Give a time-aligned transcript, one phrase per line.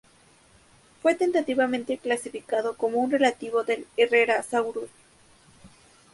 [1.03, 4.89] Fue tentativamente clasificado como un relativo del "Herrerasaurus".